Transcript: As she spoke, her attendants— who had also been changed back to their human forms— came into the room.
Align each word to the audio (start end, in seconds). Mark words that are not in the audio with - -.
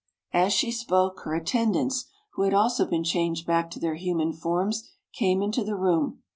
As 0.33 0.51
she 0.51 0.71
spoke, 0.71 1.19
her 1.25 1.35
attendants— 1.35 2.05
who 2.33 2.41
had 2.41 2.55
also 2.55 2.87
been 2.87 3.03
changed 3.03 3.45
back 3.45 3.69
to 3.69 3.79
their 3.79 3.93
human 3.93 4.33
forms— 4.33 4.89
came 5.19 5.43
into 5.43 5.63
the 5.63 5.75
room. 5.75 6.23